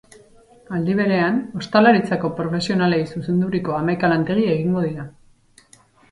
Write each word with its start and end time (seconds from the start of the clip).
Aldi 0.75 0.93
berean, 0.99 1.35
ostalaritzako 1.59 2.31
profesionalei 2.39 3.01
zuzenduriko 3.19 3.75
hamaika 3.81 4.09
lantegi 4.13 4.47
egingo 4.55 4.83
dira. 4.87 5.05